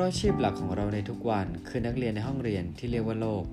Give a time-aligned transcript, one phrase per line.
[0.00, 3.44] ราะอาชีพหลักของเราในทุกวันคือนักเรียนในห้องเรียนที่เรียกว่าโลก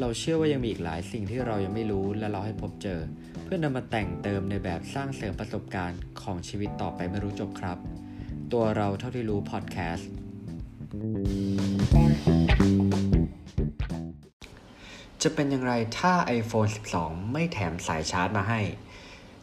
[0.00, 3.00] เราเชื่อว่ายังมีอีกหลายสิ่งที่เรายังไม่รู้และเราให้พบเจอ
[3.44, 7.78] เพื่อนำมาแต่งเติมในแบบสร้างเสริมประสบการณ์ของชีวิตต่อไปไม่รู้จบครับ
[8.52, 10.10] ตัวเราเท่าที่รู้พอดแคสต์
[15.22, 16.70] จะเป็นอย่างไรถ้า iPhone
[17.00, 18.60] 12 ไม่แถมสายชาร์จมาให้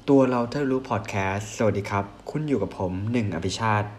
[0.09, 3.89] ตัวเราเท่ารู้พอดแคสต์สวัสดีครับ คุณอยู่กับผมหนึ่งอภิชาติ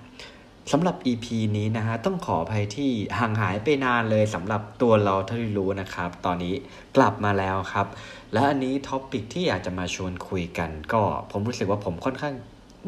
[0.71, 1.27] สำหรับ EP
[1.57, 6.55] นี้นะฮะต้องขออภัยที่ห่างหายไปนานเลยสำหรับตัวเราเท่าที่รู้นะครับ ตอนนี้
[6.97, 7.87] กลับมาแล้วครับ
[8.33, 12.35] และอันนี้ท็อปิกที่อยากจะมาชวนคุยกัน ก็ผมรู้สึกว่าผมค่อนข้าง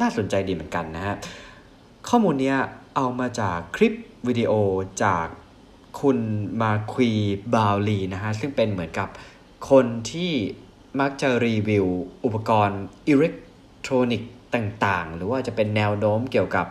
[0.01, 1.17] น่าสนใจดีเหมือนกันนะฮะ
[2.09, 2.59] ข้อมูลเนี้ย
[2.97, 3.93] เอามาจากคลิป
[4.27, 4.53] วิดีโอ
[5.05, 5.27] จาก
[6.01, 6.19] คุณ
[6.63, 7.11] มาควี
[7.55, 9.09] บาวลีนะฮะซึ่งเป็นเหมือนกับ
[9.71, 10.33] คนที่
[11.01, 11.87] มักจะรีวิว
[12.25, 13.35] อุปกรณ์อิเล็ก
[13.87, 16.67] ทรอนิกส์ต่างๆ หรือว่าจะเป็นแนวโน้มเกี่ยวกับ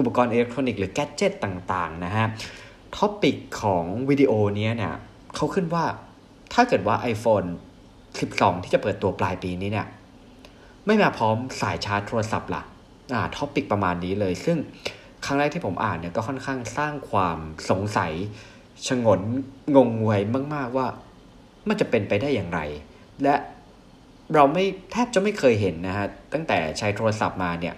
[0.00, 2.26] อุปกรณ์อิเล็กทรอนิกส์หรือแกจ g e t ต่างๆนะฮะ
[2.96, 4.94] topic ของวิดีโอนี้เนี่ย
[5.34, 5.84] เขาขึ้นว่า
[6.52, 7.46] ถ้าเกิดว่า iPhone
[8.04, 9.86] 12 ที่จะเปิดตัวปลายปีนี้เนี่ย
[10.86, 12.62] ไม่มาพร้อมสายชาร์จโทรศัพท์ล่ะ
[13.14, 14.58] อ่า topic ประมาณนี้เลย ซึ่ง
[15.24, 17.38] ครั้งแรกที่ผมอ่านเนี่ยก็ค่อนข้างสร้างความ
[17.70, 18.12] สงสัย
[18.86, 19.20] ชงน
[19.74, 20.20] งงงวย
[20.54, 20.86] มาก ๆว่า
[21.68, 22.60] มันจะเป็นไปได้อย่างไร
[23.22, 23.34] และ
[24.34, 27.74] เราไม่แทบจะไม่เคยเห็นนะฮะตั้งแต่ใช้โทรศัพท์มาเนี่ย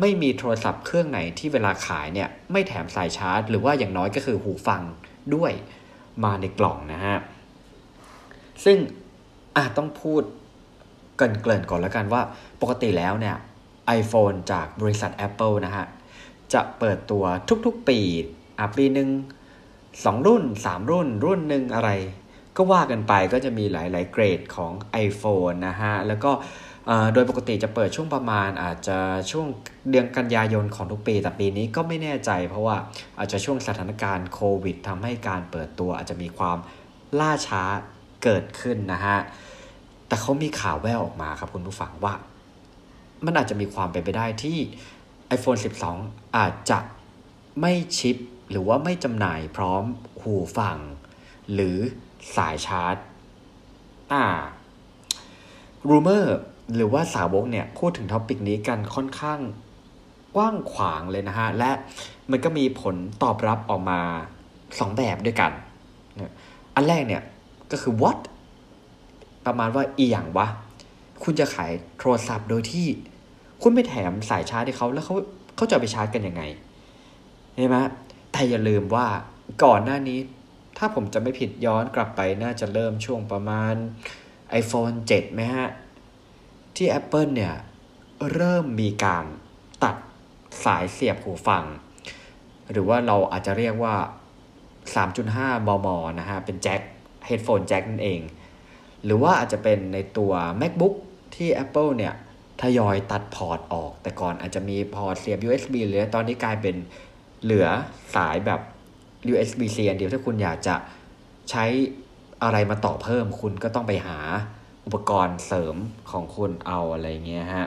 [0.00, 4.82] ไม่มีโทรศัพท์เครื่องไหนที่เวลาขายเนี่ยไม่แถมสายชาร์จ หรือว่าอย่างน้อยก็คือหูฟัง
[5.34, 5.52] ด้วย
[6.24, 7.18] มาในกล่องนะฮะ
[8.64, 8.76] ซึ่ง
[9.56, 10.22] อาจต้องพูด
[11.16, 12.22] เกริ่นๆก่อนแล้วกันว่า
[12.62, 13.36] ปกติแล้วเนี่ย
[14.00, 15.86] iPhone จากบริษัท Apple นะฮะ
[16.54, 17.24] จะเปิดตัว
[17.66, 17.98] ทุกๆปี
[18.58, 19.08] อะปีหนึ่ง
[20.04, 21.90] สองรุ่นสามรุ่น รุ่นหนึ่งอะไร
[22.56, 24.72] ก็ว่ากันไปก็จะมีหลายๆเกรดของ
[25.06, 26.32] iPhone นะฮะ แล้วก็
[27.14, 28.98] โดยปกติจะเปิดช่วงประมาณอาจจะ
[29.30, 29.46] ช่วง
[29.90, 32.76] เดือนกันยายนของทุกปี แต่ปีนี้ก็ไม่แน่ใจ เพราะว่า
[33.18, 36.58] อาจจะช่วงสถานการณ์โควิดทำให้การเปิดตัวอาจจะมีความ
[37.20, 37.62] ล่าช้า
[38.22, 39.18] เกิดขึ้นนะฮะ
[40.06, 42.14] แต่เขามีข่าวแววออกมาครับคุณผู้ฟังว่า
[43.24, 44.58] มันอาจจะมีความเป็นไปได้ที่
[45.36, 45.60] iPhone
[45.96, 46.78] 12 อาจจะ
[47.60, 48.16] ไม่ชิป
[48.50, 49.84] หรือว่าไม่จำหน่ายพร้อม
[50.20, 50.78] หูฟัง
[51.52, 51.78] หรือ
[52.36, 52.96] สายชาร์จ
[54.12, 54.24] อ่า
[55.90, 56.38] รูเมอร์
[56.74, 59.40] หรือว่าสาวกเนี่ยพูดถึงท็อปิกนี้กันค่อนข้าง
[60.36, 61.70] กว้างขวางเลยนะฮะ และ
[62.30, 64.00] มันก็มีผลตอบรับออกมา
[64.78, 65.52] สองแบบด้วยกัน
[66.74, 67.22] อันแรกเนี่ย
[67.70, 68.18] ก็คือ what
[69.46, 70.46] ประมาณว่าอีอย่างวะ
[71.22, 72.86] คุณจะขายโทรศัพท์โดยที่
[73.62, 75.14] คุณไม่แถมสายชาร์จให้เขาแล้วเขา
[75.56, 76.42] เขาจะไปชาร์จกันยังไง
[77.54, 77.76] เห็นไหม
[78.32, 79.06] แต่อย่าลืมว่า
[79.64, 80.18] ก่อนหน้านี้
[80.78, 83.74] ถ้าผมจะไม่ผิดย้อนกลับไปน่าจะเริ่มช่วงประมาณ
[84.60, 85.68] iPhone 7ไหมฮะ
[86.76, 87.54] ที่ Apple เนี่ย
[88.32, 89.24] เริ่มมีการ
[89.84, 89.96] ตัด
[90.64, 91.64] สายเสียบหูฟัง
[92.70, 93.96] หรือว่าเราอาจจะเรียกว่า
[95.02, 95.88] 3.5 มม
[96.20, 96.80] นะฮะ เป็นแจ็ค
[97.28, 98.20] headphone jack นั่นเอง
[99.04, 100.94] หรือว่าอาจจะเป็นในตัว MacBook
[101.34, 102.14] ที่ Apple เนี่ย
[102.62, 106.76] ทยอยตัดพอร์ตออก แต่ก่อนอาจจะมีพอร์ตเสียบ USB หรือตอนนี้กลายเป็น
[107.42, 107.68] เหลือ
[108.14, 108.60] สายแบบ
[109.30, 110.74] USB-C อันเดียวถ้าคุณอยากจะ
[111.50, 111.64] ใช้
[112.42, 114.18] อะไรมาต่อเพิ่มคุณก็ต้องไปหา
[114.86, 115.76] อุปกรณ์เสริม
[116.10, 117.66] ของคุณเอาอะไรเงี้ยฮะ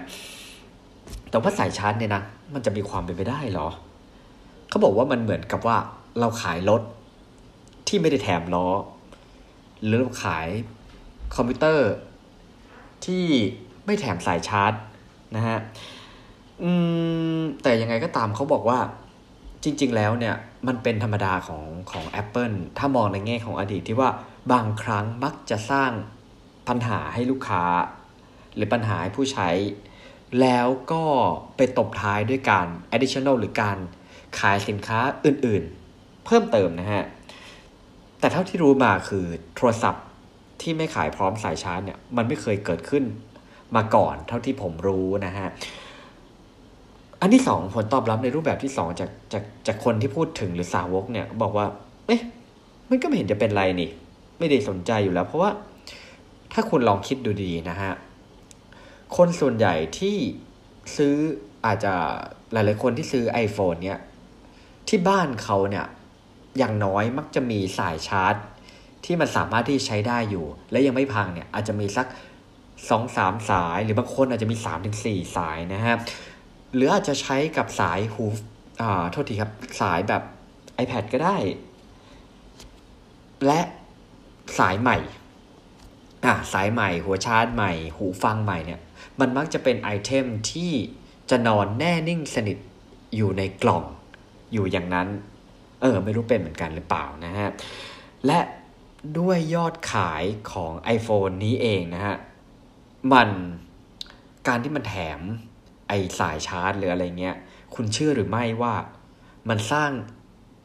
[1.29, 3.69] แต่ว่าสายชาร์จเนี่ยนะ มันจะมีความเป็นไปได้หรอ
[4.69, 5.77] เขาบอกว่ามันเหมือนกับว่า
[6.19, 6.81] เราขายรถ
[7.87, 8.67] ที่ไม่ได้แถมล้อ
[9.85, 10.47] หรือเราขาย
[11.35, 11.89] คอมพิวเตอร์
[13.05, 13.23] ที่
[13.85, 14.73] ไม่แถมสายชาร์จ
[15.35, 15.57] นะฮะ
[16.63, 16.71] อื
[17.37, 18.79] ม แต่ยังไงก็ตามเขาบอกว่า
[19.63, 20.35] จริง ๆ แล้วเนี่ย
[20.67, 24.09] มันเป็นธรรมดาของของ Apple ถ้ามองในแง่ของอดีตที่ว่า
[24.51, 25.91] บางครั้งมักจะสร้าง
[26.67, 27.63] ปัญหาให้ลูกค้า
[28.55, 29.49] หรือปัญหาให้ผู้ใช้
[30.41, 31.03] แล้วก็
[31.57, 33.77] ไปตบท้ายด้วยการ additional หรือการ
[34.39, 37.03] ขายสินค้าอื่นๆ เพิ่มเติมนะฮะ
[38.19, 40.05] แต่เท่าที่รู้มาคือโทรศัพท์
[40.61, 43.03] ที่ไม่ขายพร้อมสายชาร์จเนี่ยมันไม่เคยเกิดขึ้น
[43.75, 45.49] มาก่อนเท่าที่ผมรู้นะฮะ
[47.21, 51.65] อันที่สองผลตอบรับในรูปแบบที่สองจากจากจากคนที่พูดถึงหรือสาวกเนี่ยบอกว่า
[52.07, 52.21] เอ๊ะ
[52.89, 53.89] มันก็ไม่เห็นจะเป็นไรนี่
[54.39, 55.51] ไม่ได้สนใจอยู่แล้ว เพราะว่า
[56.53, 57.93] ถ้าคุณลองคิดดูดีนะฮะ
[59.17, 60.17] คนส่วนใหญ่ที่
[60.97, 61.15] ซื้อ
[61.65, 61.93] อาจจะ
[62.51, 63.99] หลายๆคนที่ซื้อ iPhone เนี่ย
[64.87, 65.85] ที่บ้านเขาเนี่ย
[66.57, 68.35] อย่างน้อยมักจะมีสายชาร์จ
[69.05, 72.07] ที่มันสามารถที่ใช้ได้อยู่ และยังไม่พังเนี่ย อาจจะมีสัก
[72.89, 75.95] สองสามสายหรือบางคนอาจจะมีสามถึงสี่สายนะฮะ
[76.75, 78.25] หรืออาจจะใช้กับสายหู
[78.81, 79.51] อ่าโทษทีครับ
[79.81, 80.21] สายแบบ
[80.83, 81.37] iPad ก็ได้
[83.45, 83.61] และ
[84.59, 84.97] สายใหม่
[86.25, 88.79] อะสายใหม่ หัวชาร์จใหม่ หูฟังใหม่เนี่ย
[89.19, 90.71] มันมักจะเป็นไอเทมที่
[91.29, 92.57] จะนอนแน่นิ่งสนิท
[93.15, 93.83] อยู่ในกล่อง
[94.53, 95.07] อยู่อย่างนั้น
[95.81, 97.49] เออ ไม่รู้เป็นเหมือนกันหรือเปล่านะฮะ
[98.25, 98.39] และ
[99.19, 102.15] ด้วยยอดขายของ iPhone นี้เองนะฮะ
[103.11, 103.29] มัน
[104.47, 105.19] การที่มันแถม
[105.87, 107.35] ไอสายชาร์จหรืออะไรเงี้ย
[107.75, 108.73] คุณเชื่อหรือไม่ว่า
[109.49, 109.91] มันสร้าง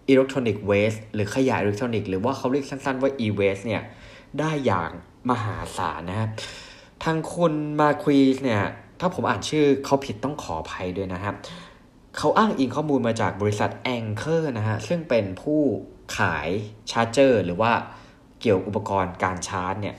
[0.09, 3.83] electronic waste หรือขยะอิเล็กทรอนิกส์หรือว่าเขาเรียกสั้นๆว่า e-waste เนี่ย
[4.39, 4.91] ได้อย่าง
[5.31, 6.31] มหาศาลนะครับ
[7.05, 8.63] ทางคุณ Marques เนี่ย
[9.01, 11.35] ถ้าผมอ่านชื่อเขาผิดต้องขออภัยด้วยนะครับ
[12.17, 15.61] เขาอ้างอิงข้อมูลมาจากบริษัท Anker นะฮะซึ่งเป็นผู้
[16.17, 16.49] ขาย
[16.91, 17.73] charger หรือว่า
[18.41, 19.97] เกี่ยวอุปกรณ์การชาร์จเนี่ย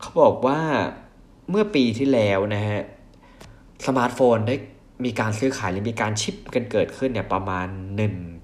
[0.00, 0.60] เขาบอกว่า
[1.50, 2.80] เมื่อปีที่แล้วนะฮะ
[3.86, 4.56] สมาร์ทโฟนได้
[5.04, 7.66] มีการซื้อขายหรือมีการ ship กันเกิดขึ้นเนี่ยประมาณ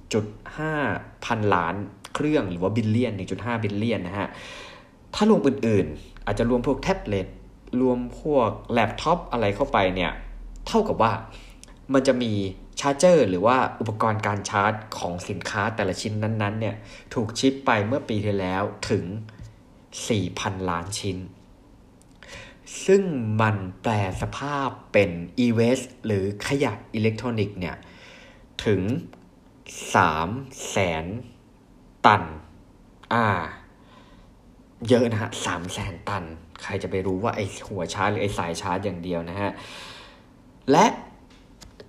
[0.05, 1.75] 1.5 พันล้าน
[2.15, 4.29] เครื่องหรือว่า billion 1.5 billion นะฮะ
[5.15, 7.27] ถ้ารวมอื่นๆ อาจจะรวมพวกแท็บเล็ต
[7.81, 10.13] รวมพวกแล็ปท็อปอะไรเข้าไปเนี่ย
[10.67, 11.13] เท่ากับว่า
[11.93, 12.33] มันจะมี
[12.81, 16.77] charger หรือว่าอุปกรณ์การชาร์จของสินค้าแต่ละชิ้นนั้นๆเนี่ย
[17.15, 19.05] ถูก ship ไปเมื่อปีที่แล้วถึง
[19.89, 21.19] 4,000 ล้านชิ้น
[22.87, 23.03] ซึ่ง
[23.41, 23.93] มันแปล
[24.23, 25.11] สภาพเป็น
[25.45, 27.77] e-waste หรือขยะอิเล็กทรอนิกส์เนี่ย
[28.65, 28.81] ถึง
[29.95, 31.05] 3แสน
[32.07, 32.23] ตัน
[33.13, 33.27] อ่า
[34.89, 36.25] เยอะนะฮะสามแสนตัน
[36.63, 39.51] ใครจะไปรู้ว่าไอหัวชาร์จหรือไอสายชาร์จอย่างเดียวนะฮะ
[40.71, 40.87] และ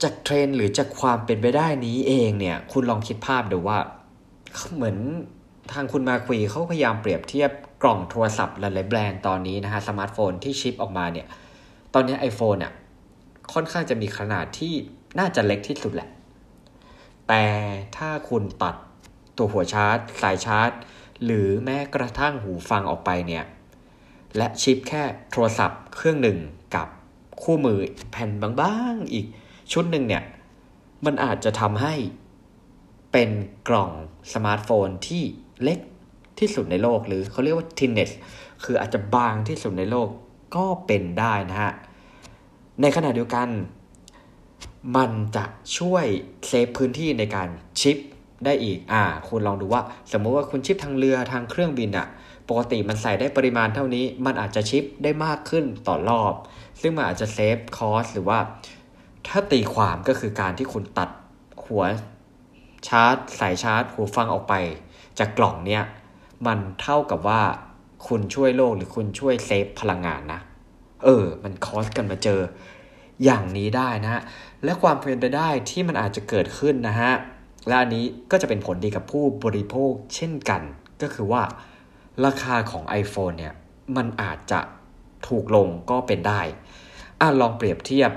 [0.03, 3.79] จากเทรนหรือจากความเป็นไปได้นี้เองเนี่ย คุณลองคิดภาพดูว่า
[4.75, 4.97] เหมือน
[5.71, 7.51] ทางคุณ Marques เขาพยายามเปรียบเทียบ
[7.83, 11.27] กล่องโทรศัพท์หลายๆแบรนด์ตอนนี้นะฮะสมาร์ทโฟนที่ ship ออกมาเนี่ย
[11.93, 12.73] ตอนนี้ iPhone เนี่ย
[13.53, 14.73] ค่อนข้างจะมีขนาดที่
[15.19, 16.09] น่าจะเล็กที่สุดแหละ
[17.27, 17.43] แต่
[17.97, 18.75] ถ้าคุณตัด
[19.37, 20.69] ตัวหัวชาร์จ สายชาร์จ
[21.23, 23.43] หรือแม้กระทั่งหูฟังออกไปเนี่ย
[24.37, 26.37] และ ship แค่โทรศัพท์เครื่องหนึ่ง
[26.75, 26.87] กับ
[27.41, 27.79] คู่มือ
[28.11, 28.51] แผ่นบา
[28.93, 29.25] งๆอีก
[29.73, 30.23] ชุดหนึ่งเนี่ย
[31.05, 31.93] มันอาจจะทำให้
[33.11, 33.29] เป็น
[33.67, 33.91] กล่อง
[34.33, 35.23] สมาร์ทโฟนที่
[35.63, 35.79] เล็ก
[36.39, 38.11] ที่สุดในโลกหรือเขาเรียกว่า thinnest
[38.63, 40.09] คืออาจจะบางที่สุดในโลก
[40.55, 41.73] ก็เป็นได้นะฮะ
[42.81, 43.49] ในขณะเดียวกัน
[44.95, 45.45] มันจะ
[45.77, 46.05] ช่วย
[46.47, 47.49] save พื้นที่ในการ
[47.81, 47.97] ship
[48.45, 49.81] ได้อีก อ่า คุณลองดูว่า
[50.11, 52.07] สมมติว่าคุณ ship ทางเรือทางเครื่องบินอะ
[52.49, 56.33] ปกติมันใส่ได้ปริมาณเท่านี้ มันอาจจะ ship ได้มากขึ้นต่อรอบ
[56.81, 58.39] ซึ่งมันอาจจะ save cost หรือว่า
[59.27, 61.09] ถ้าตีความก็คือการที่คุณตัด
[61.65, 61.83] หัว
[62.87, 64.53] ชาร์จ สายชาร์จหูฟังออกไป
[65.19, 65.83] จากกล่องเนี้ย
[66.45, 67.41] มันเท่ากับว่า
[68.07, 70.39] คุณช่วยโลกหรือคุณช่วย save พลังงานนะ
[71.03, 72.41] เออ มัน cross กันมาเจอ
[73.23, 74.21] อย่างนี้ได้นะฮะ
[74.63, 77.13] และความเป็นไปได้ที่มันอาจจะเกิดขึ้นนะฮะ
[77.67, 80.61] และอันนี้ก็จะเป็นผลดีกับผู้บริโภคเช่นกัน
[81.01, 81.43] ก็คือว่า
[82.25, 83.53] ราคาของ iPhone เนี่ย
[83.95, 84.59] มันอาจจะ
[85.27, 86.41] ถูกลงก็เป็นได้
[87.21, 88.11] อะลองเปรียบเทียบ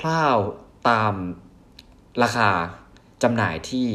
[0.00, 1.12] คร่าวๆตาม
[2.22, 2.48] ราคา
[3.22, 3.86] จำหน่ายที่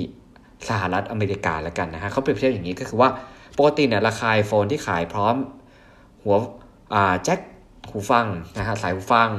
[0.69, 3.09] สหรัฐอเมริกาแล้วกันนะฮะเขาเปรียบเทียบอย่างนี้ก็คือว่า
[3.57, 5.35] ปกติเนี่ยราคา iPhone ที่ขายพร้อม
[6.23, 6.35] หัว
[7.23, 7.39] แจ็ค
[7.89, 8.25] หูฟัง
[8.57, 9.29] นะฮะสายหูฟัง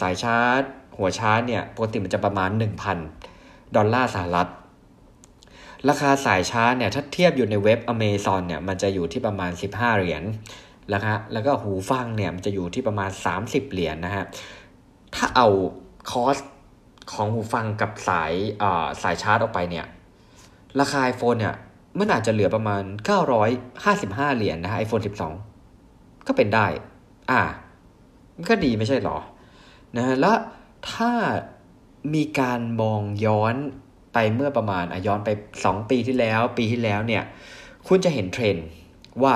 [0.00, 0.62] สายชาร์จ
[0.98, 2.50] หัวชาร์จเนี่ยปกติมันจะประมาณ
[3.12, 4.48] 1,000 ดอลลาร์สหรัฐ
[5.88, 10.22] ราคาสายชาร์จเนี่ยถ้าเทียบอยู่ในเว็บ Amazon เนี่ยมันจะอยู่ที่ประมาณ 15 เหรียญ
[10.88, 13.10] แล้วฮะแล้วก็หูฟังเนี่ยมันจะอยู่ที่ประมาณ
[13.40, 14.24] 30 เหรียญนนะฮะ
[15.14, 15.48] ถ้าเอา
[16.10, 16.36] คอส
[17.12, 18.32] ของหูฟังกับสาย
[19.02, 19.86] สายชาร์จออกไปเนี่ย
[20.80, 21.54] ราคา iPhone เนี่ย
[21.98, 22.82] มันอาจจะเหลือประมาณ
[23.60, 25.04] 955 เหรียญนนะฮะ iPhone
[25.64, 26.66] 12 ก็เป็นได้
[27.30, 27.42] อ่า
[28.36, 29.18] มันก็ดีไม่ใช่หรอ
[29.96, 30.38] นะฮะแล้ว
[30.92, 31.12] ถ้า
[32.14, 33.54] มีการมองย้อน
[34.18, 35.30] ไปเมื่อประมาณอะย้อนไป
[35.62, 37.22] 2 ปีที่แล้ว ปีที่แล้วเนี่ย
[37.86, 38.66] คุณจะเห็นเทรนด์
[39.22, 39.34] ว่า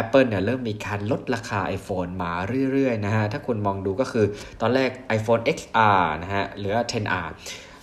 [0.00, 2.32] Apple เนี่ยเริ่มมีการลดราคา iPhone มา
[2.72, 4.26] เรื่อยๆนะฮะ ถ้าคุณมองดูก็คือ
[4.60, 7.28] ตอนแรก iPhone XR นะฮะหรือ 10R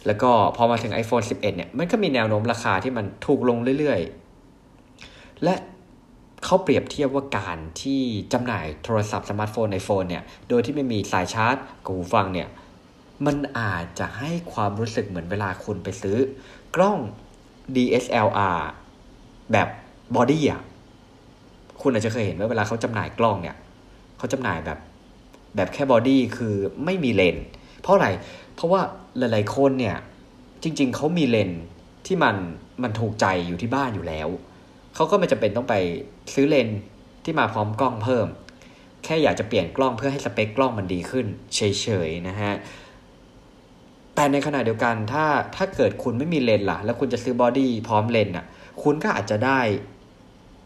[0.05, 5.55] แล้วก็พอมาถึง iPhone 11 เนี่ย มันก็มีแนวโน้มราคาที่มันถูกลงเรื่อยๆ และ
[6.45, 8.01] เขาเปรียบเทียบว่าการที่
[8.33, 11.55] จำหน่ายโทรศัพท์สมาร์ทโฟน iPhone เนี่ย โดยที่ไม่มีสายชาร์จ
[11.85, 12.47] กับหูฟังเนี่ย
[13.25, 16.17] มันอาจจะให้ความรู้สึกเหมือนเวลาคุณไปซื้อ
[16.75, 16.99] กล้อง
[17.75, 18.59] DSLR
[19.51, 19.67] แบบ
[20.15, 20.61] body อะ
[21.81, 23.57] คุณอาจจะเคยเห็นว่าเวลาเขาจำหน่ายกล้องเนี่ย
[24.17, 24.79] เขาจำหน่ายแบบ
[25.55, 26.55] แบบแค่ body คือ
[26.85, 27.37] ไม่มีเลน
[27.81, 28.07] เพราะอะไร
[28.55, 28.81] เพราะว่า
[29.17, 29.97] หลายๆคนเนี่ย
[30.63, 31.51] จริง ๆเขามีเลน
[32.05, 32.35] ที่มัน
[32.83, 34.27] มันถูกใจอยู่ที่บ้านอยู่แล้ว
[34.95, 35.75] เขาก็ไม่จำเป็นต้องไป
[36.33, 36.69] ซื้อเลน
[37.23, 38.27] ที่มาพร้อมกล้องเพิ่ม
[39.03, 42.53] แค่อยากจะเปลี่ยนกล้องเพื่อให้สเปคกล้องมันดีขึ้นเฉยๆนะฮะ
[44.15, 48.45] แต่ในขณะเดียวกันถ้าถ้าเกิดคุณไม่มีเลนล่ะ แล้วคุณจะซื้อ body พร้อมเลนอะ
[48.83, 49.59] คุณก็อาจจะได้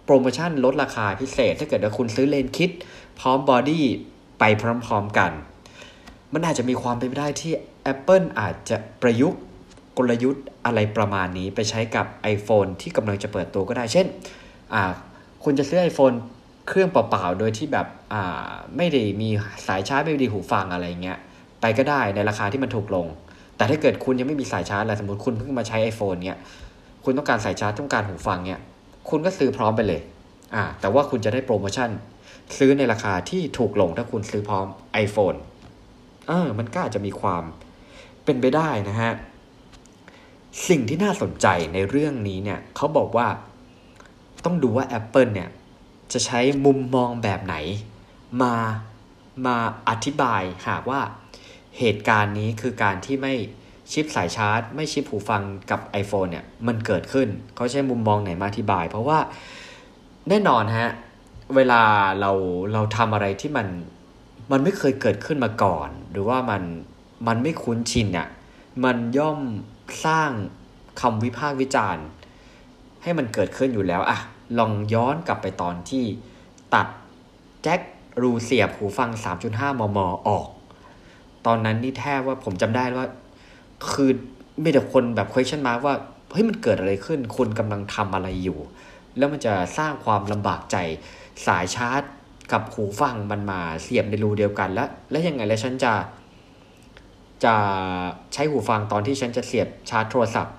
[0.06, 2.70] โปรโมชั่นลดราคาพิเศษ ถ้าเกิดว่าคุณซื้อ lens kit
[3.20, 3.86] พร้อม body
[4.39, 5.32] ไปพร้อมๆกัน
[6.34, 7.54] มันอาจจะมีความเป็นไปได้ที่
[7.94, 9.42] Apple อาจจะประยุกต์
[9.98, 14.08] กลยุทธ์อะไรประมาณนี้ไปใช้กับ iPhone ที่กำลังจะเปิดตัวก็ได้ เช่น
[15.44, 16.16] คุณจะซื้อ iPhone
[16.68, 17.88] เครื่องเปล่าๆ โดยที่แบบ
[18.77, 19.30] ไม่ได้มี
[19.68, 21.18] สายชาร์จไม่ได้หูฟังอะไรเงี้ย
[21.62, 23.08] ไปก็ได้ในราคาที่มันถูกลง
[23.58, 26.40] แต่ถ้าเกิดคุณยังไม่มีสายชาร์จอะไรสมมติคุณเพิ่งมาใช้ iPhone เนี้ย
[27.04, 28.62] คุณต้องการสายชาร์จต้องการหูฟังเนี้ย
[29.10, 30.02] คุณก็ซื้อพร้อมไปเลย
[30.56, 31.90] อ่า แต่ว่าคุณจะได้โปรโมชั่น
[32.58, 34.66] ซื้อในราคาที่ถูกลงถ้าคุณซื้อพร้อม
[35.06, 35.38] iPhone
[36.28, 37.44] เออ มันก็อาจจะมีความ
[38.26, 39.12] เป็นไปได้นะฮะ
[40.70, 43.28] สิ่งที่น่าสนใจในเรื่องนี้เนี่ยเขาบอกว่า
[44.46, 45.50] ต้องดูว่า Apple เนี่ย
[46.14, 47.56] จะใช้มุมมองแบบไหน
[48.42, 48.54] มา
[49.46, 49.58] มา
[49.90, 51.02] อธิบายหากว่า
[51.79, 53.34] เหตุการณ์นี้คือการที่ไม่
[53.91, 55.41] ชิปสายชาร์จ ไม่ชิปหูฟัง
[55.72, 59.19] กับ iPhone เนี่ยมันเกิดขึ้นเขาใช้มุมมองไหนมาอธิบาย เพราะว่า
[60.29, 60.91] แน่นอนฮะ
[61.55, 61.81] เวลา
[62.19, 62.31] เรา
[62.74, 63.67] เราทำอะไรที่มัน
[64.51, 66.63] มันไม่เคยเกิดขึ้นมาก่อน หรือว่ามัน
[67.27, 68.27] มันไม่คุ้นชินเนี่ย
[68.84, 69.39] มันย่อม
[70.05, 70.31] สร้าง
[71.01, 72.05] คำวิพากษ์วิจารณ์
[73.03, 74.19] ให้มันเกิดขึ้นอยู่แล้วอะ
[74.57, 76.03] ลองย้อนกลับไปตอนที่
[76.74, 76.88] ตัด
[77.63, 77.81] แจ็ค
[78.22, 79.10] รูเสียบหูฟัง
[79.46, 80.48] 3.5 มม ออก
[81.48, 83.06] ตอนนั้นนี่แทบว่าผมจำได้ว่า
[83.92, 84.12] คือ
[84.63, 85.96] มีแต่คนแบบ question mark ว่า
[86.32, 88.60] เฮ้ยมันเกิดอะไรขึ้นคุณกำลังทำอะไรอยู่
[89.18, 90.77] แล้วมันจะสร้างความลำบากใจ
[91.48, 92.01] สายชาร์จ
[92.51, 95.94] กับหูฟังมันมาเสียบในรูเดียวกันแล้วแล้วยังไงแล้วฉันจะ
[97.46, 97.56] จะ
[98.34, 100.56] ใช้หูฟังตอนที่ฉันจะเสียบชาร์จโทรศัพท์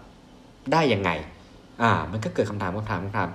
[0.73, 1.11] ได้ยังไง
[1.83, 3.31] อ่า มันก็เกิดคำถามคำถามคำถาม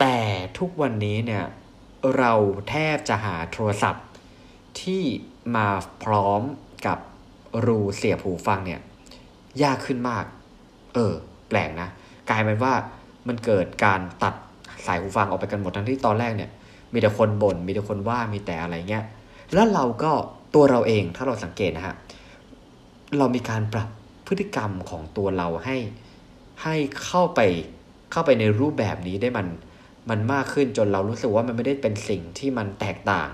[0.00, 0.16] แต่
[0.58, 1.44] ทุกวันนี้เนี่ย
[2.18, 2.32] เรา
[2.68, 4.04] แทบจะหาโทรศัพท์
[4.82, 5.02] ที่
[5.56, 5.68] มา
[6.04, 6.42] พร้อม
[6.86, 6.98] กับ
[7.66, 8.80] รูเสียบหูฟังเนี่ย
[9.62, 10.24] ยากขึ้นมาก
[10.94, 11.12] เออ
[11.48, 11.88] แปลกนะ
[12.30, 12.72] กลายเป็นว่า
[13.28, 14.34] มันเกิดการตัด
[14.86, 16.50] สายหูฟังออกไปกันหมดทั้งที่ตอนแรกเนี่ย
[16.92, 19.04] มีแต่คนบน่นมีแต่คนว่ามีแต่อะไรเงี้ย
[19.54, 20.10] แล้วเราก็
[20.54, 21.94] ตัวเราเองถ้าเราสังเกตนะฮะ
[23.18, 23.88] เรามีการปรับ
[24.26, 25.76] พฤติกรรมของตัวเราให้
[26.62, 27.40] ให้เข้าไป
[28.12, 29.46] เข้าไปในรูปแบบนี้ได้มัน
[30.10, 33.30] มันมากขึ้นจนเรารู้สึกว่ามันไม่ได้เป็นสิ่งที่มันแตกต่าง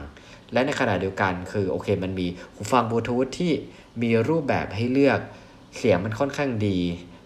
[0.53, 3.53] และในขณะเดียวกันคือโอเคมันมีหูฟังบลูทูธที่
[4.03, 5.21] มีรูปแบบให้เลือก
[5.77, 6.79] เสียงมันค่อนข้างดี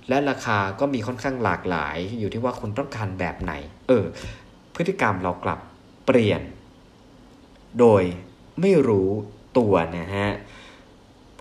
[0.08, 3.52] และราคาก็มีค่อนข้างหลากหลาย อยู่ที่ว่าคุณต้องการแบบไหน
[3.88, 4.04] เออ
[4.74, 5.58] พฤติกรรมเรากลับ
[6.06, 6.42] เปลี่ยน
[7.78, 8.02] โดย
[8.60, 9.08] ไม่รู้
[9.58, 10.28] ตัวนะฮะ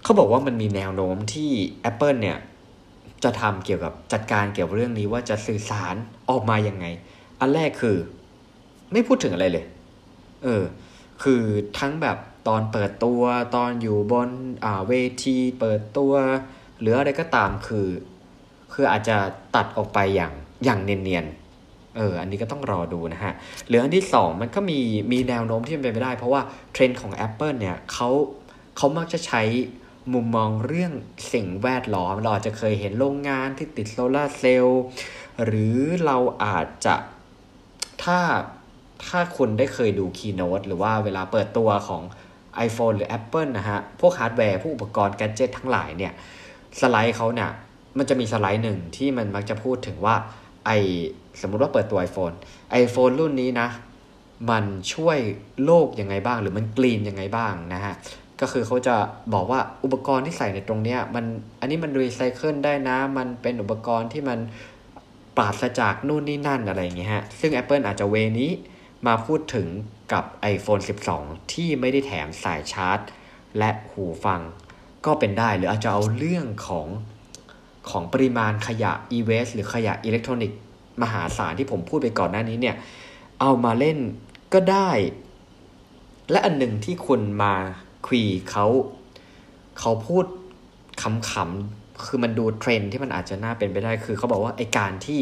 [0.04, 1.52] เขาบอกว่ามันมีแนวโน้มที่
[1.90, 2.38] Apple เนี่ย
[3.24, 5.96] จะทำเกี่ยวกับจัดการเกี่ยวกับเรื่องนี้ว่าจะสื่อสาร
[6.30, 6.86] ออกมายังไง
[7.40, 7.98] อันแรกคือ
[8.92, 9.66] ไม่พูดถึงอะไรเลย
[10.44, 10.64] เออ
[11.24, 11.44] คือ
[11.80, 13.22] ทั้งแบบตอนเปิดตัว
[13.56, 14.30] ตอนอยู่บน
[14.66, 14.94] อ่าเว
[15.24, 16.14] ทีเปิดตัว
[16.80, 17.88] หรืออะไรก็ตามคือ
[18.74, 19.18] คืออาจจะ
[19.56, 20.34] ตัดออกไปอย่าง
[20.66, 23.34] อย่างเนียนๆเอออันนี้ก็ต้องรอดูนะฮะ
[23.68, 24.80] หรืออันที่สองมันก็มี
[25.12, 26.42] มีแนวโน้มที่มันเป็นไปได้ เพราะว่า
[26.74, 28.10] เทรนด์ของ Apple เนี่ยเขา
[28.78, 29.42] เขามักจะใช้
[30.14, 30.94] มุมมองเรื่อง
[31.34, 34.82] สิ่งแวดล้อม เราอาจจะเคยเห็นโรงงานที่ติดโซลาเซลล์
[35.46, 36.96] หรือเราอาจจะ
[38.04, 38.20] ถ้า
[39.06, 42.04] ถ้าคุณได้เคยดู Keynote หรือว่าเวลาเปิดตัวของ
[42.68, 46.14] iPhone หรือ Apple นะฮะ พวกฮาร์ดแวร์พวกอุปกรณ์ gadget ทั้งหลายเนี่ย
[46.82, 47.50] สไลด์เขาเนี่ย
[47.98, 50.16] มันจะมีสไลด์หนึ่งที่มันมักจะพูดถึงว่า
[50.66, 50.72] ไอ
[51.42, 52.36] สมมุติว่าเปิดตัว iPhone
[52.84, 53.68] iPhone รุ่นนี้นะ
[54.50, 55.18] มันช่วย
[55.66, 57.94] โลกยังไงบ้าง หรือมัน green ยังไงบ้างนะฮะ
[58.42, 58.96] ก็คือเขาจะ
[59.34, 61.26] บอกว่าอุปกรณ์ที่ใส่ในตรงเนี้ยมัน
[61.60, 64.40] อันนี้มันรีไซเคิลได้นะ มันเป็นอุปกรณ์ที่มัน
[65.38, 68.52] ปราศจากนู่นนี่นั่นอะไรอย่างเงี้ยฮะ ซึ่ง Apple อาจจะเวนี้
[69.06, 69.68] มาพูดถึง
[70.14, 70.24] กับ
[70.54, 70.84] iPhone
[71.16, 73.00] 12 ที่ไม่ได้แถมสายชาร์จ
[73.58, 74.42] และหูฟัง
[75.06, 76.88] ก็เป็นได้หรืออาจจะเอาเรื่องของ
[77.90, 80.60] ของปริมาณขยะ e-waste หรือขยะอิเล็กทรอนิกส์
[81.02, 82.76] มหาศาลที่ผมพูดไปก่อนหน้านี้เนี่ย
[83.42, 83.98] เอามาเล่น
[84.54, 84.90] ก็ได้
[86.32, 87.54] และอันหนึ่งที่คุณมา
[88.08, 88.66] ควีเขา
[89.80, 90.26] เขาพูด
[91.02, 95.20] ขำๆ คือมันดูเทรนที่มันอาจจะน่าเป็นไปได้คือเขาบอกว่าไอการที่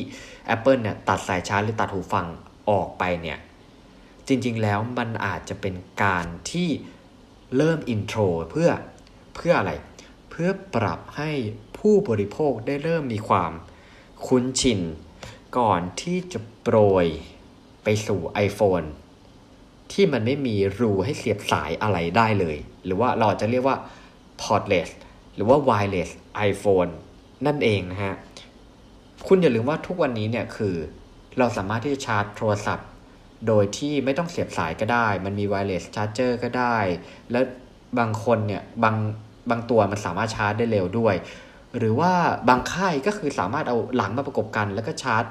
[0.55, 2.25] Apple เนี่ยตัดสายชาร์จหรือตัดหูฟัง
[2.69, 3.39] ออกไปเนี่ย
[4.27, 6.69] จริง ๆ แล้วมันอาจจะเป็นการที่
[7.55, 8.19] เริ่มอินโทร
[8.51, 8.69] เพื่อ
[9.35, 9.71] เพื่ออะไร
[10.29, 11.31] เพื่อปรับให้
[11.77, 13.51] ผู้บริโภคได้เริ่มมีความ
[14.27, 14.79] คุ้นชิน
[15.57, 17.05] ก่อนที่จะโปรย
[17.83, 18.87] ไปสู่ iPhone
[19.91, 23.77] ที่มันไม่มีรูให้เสียบสายอะไรได้เลย หรือว่าเราจะเรียกว่า
[24.41, 24.89] portless
[25.35, 26.09] หรือว่า wireless
[26.49, 26.91] iPhone
[27.45, 28.15] นั่นเองนะฮะ
[29.27, 30.75] คุณอย่าลืมว่าทุกวันนี้เนี่ยคือ
[31.37, 32.87] เราสามารถที่จะชาร์จโทรศัพท์
[33.47, 36.77] โดยที่ไม่ต้องเสียบสายก็ได้ มันมี wireless charger ก็ได้
[37.31, 37.39] และ
[37.99, 38.95] บางคนเนี่ยบาง
[39.49, 41.15] บางตัวมันสามารถชาร์จได้เร็วด้วย
[41.77, 42.11] หรือว่า
[42.49, 45.23] บางค่ายก็คือสามารถเอาหลังมาประกบกัน แล้วก็ชาร์จ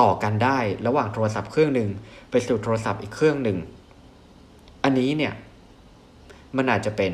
[0.00, 1.90] ต่อกันได้ ระหว่างโทรศัพท์เครื่องหนึ่ง
[2.30, 3.58] ไปสู่โทรศัพท์อีกเครื่องหนึ่ง
[4.84, 5.32] อันนี้เนี่ย
[6.56, 7.12] มันอาจจะเป็น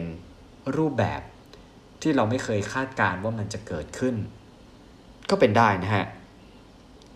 [0.77, 1.21] รูปแบบ
[2.03, 4.15] ที่เราไม่เคยคาดการว่ามันจะเกิดขึ้น
[5.31, 6.07] ก็เป็นได้นะฮะ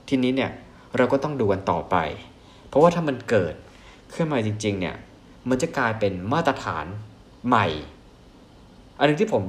[0.09, 0.51] ทีนี้เนี่ย
[0.97, 1.97] เราก็ต้องดูกันต่อไป
[2.71, 3.55] เพราะว่าถ้ามันเกิด
[4.15, 4.97] ขึ้นมาจริง ๆ เนี่ย
[5.49, 6.87] มันจะกลายเป็นมาตรฐาน
[7.49, 7.67] ใหม่
[8.99, 9.45] อันนึงที่ผม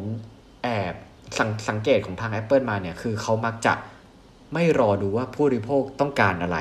[0.64, 0.96] แอบ
[1.38, 3.74] สงสังเกตของทาง Apple มาเนี่ย คือเขามักจะ
[4.54, 6.58] ไม่รอดูว่าผู้บริโภคต้องการอะไร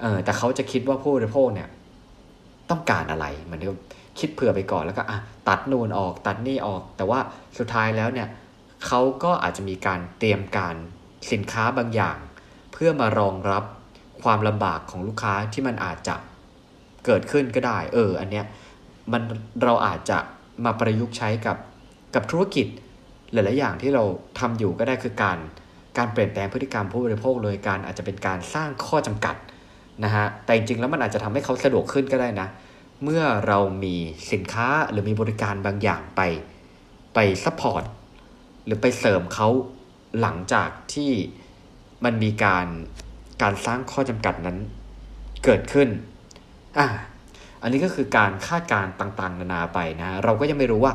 [0.00, 1.68] เออแต่เขาจะคิดว่าผู้บริโภคเนี่ย
[2.70, 3.70] ต้องการอะไรเหมือนที่
[4.18, 7.20] คิดเผื่อไปก่อนแล้วก็อะตัดนูนออกตัดนี่ออก แต่ว่า
[7.58, 8.28] สุดท้ายแล้วเนี่ย
[8.86, 10.74] เขาก็อาจจะมีการเตรียมการ
[11.32, 12.18] สินค้าบางอย่าง
[12.72, 13.64] เพื่อมารองรับ
[14.22, 16.14] ความลำบากของลูกค้าที่มันอาจจะ
[17.06, 18.44] เกิดขึ้นก็ได้ เออ อันเนี้ย
[19.12, 19.22] มัน
[19.64, 20.18] เราอาจจะ
[20.64, 21.56] มาประยุกต์ใช้กับ
[22.14, 22.66] กับธุรกิจ
[23.32, 24.04] หลายๆอย่างที่เรา
[24.38, 25.38] ทำอยู่ก็ได้คือการ
[25.98, 29.36] การเปลี่ยนแปลงพฤติกรรมผู้บริโภคเลยการอาจจะเป็นการสร้างข้อจำกัด
[30.04, 32.48] นะฮะแต่จริงๆแล้วมันอาจจะทำให้เขาสะดวกขึ้นก็ได้นะ
[33.02, 33.94] เมื่อเรามี
[34.32, 36.20] สินค้าหรือมีบริการบางอย่างไป
[37.14, 37.84] ไป support
[38.64, 39.48] หรือไปเสริมเขา
[40.20, 41.12] หลังจากที่
[42.04, 42.66] มันมีการ
[43.42, 44.56] การสร้างข้อจำกัดนั้น
[45.44, 45.88] เกิดขึ้น
[46.78, 46.86] อะ
[47.62, 50.92] อันนี้ก็คือการคาดการ์ต่างๆ นานาไปนะ เราก็ยังไม่รู้ว่า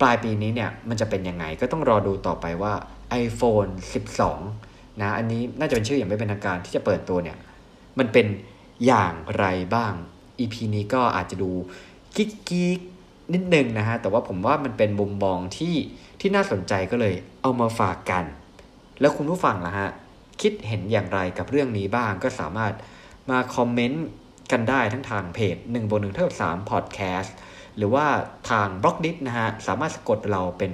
[0.00, 2.72] ปลายปีนี้เนี่ยมันจะเป็นยังไง ก็ต้องรอดูต่อไปว่า
[3.24, 3.70] iPhone
[4.34, 7.36] 12 นะ อันนี้น่าจะเป็นชื่ออย่างไม่เป็นทางการที่จะเปิดตัวเนี่ย
[7.98, 8.26] มันเป็น
[8.86, 9.92] อย่างไรบ้าง
[10.38, 11.50] EP นี้ก็อาจจะดู
[12.16, 12.78] กิ๊กกิ๊ก
[13.34, 15.74] นิดนึงนะฮะ แต่ว่าผมว่ามันเป็นมุมมองที่
[16.20, 18.24] ที่น่าสนใจก็เลยเอามาฝากกัน
[19.00, 19.90] แล้วคุณผู้ฟังล่ะฮะ
[20.40, 22.72] คิดเห็นอย่างไรกับเรื่องนี้บ้างก็สามารถ
[23.30, 24.06] มาคอมเมนต์
[24.52, 27.30] กันได้ทั้งทางเพจ1บน1เท่ากับ3 Podcast
[27.76, 28.06] หรือว่า
[28.50, 30.72] ทางบล็อกดินะฮะ สามารถสะกดเราเป็น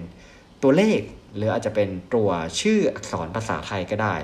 [0.62, 1.00] ตัวเลข
[1.36, 4.16] หรืออาจจะเป็นตัวชื่ออักษรภาษาไทยก็ได้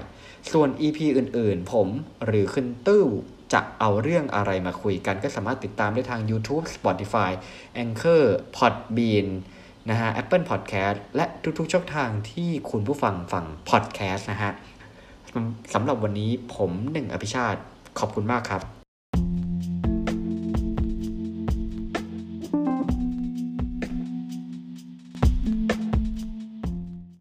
[0.53, 1.89] ส่วน EP อื่นๆ ผม
[2.25, 3.07] หรือขึ้นตู้
[3.53, 7.31] จะเอาเรื่องอะไรมาคุยกัน ก็สามารถติดตามได้ทาง YouTube Spotify
[7.83, 8.25] Anchor
[8.57, 9.29] Podbean
[9.91, 11.27] นะฮะ Apple Podcast และ
[11.59, 14.53] ทุกๆช่องทางที่คุณผู้ฟังฟัง podcast นะฮะ
[15.75, 17.61] สำหรับวันนี้ผมหนึ่งอภิชาติ
[17.99, 18.78] ขอบคุณมากครับ